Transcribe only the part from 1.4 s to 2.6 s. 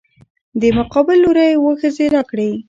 اووه ښځې راکړي.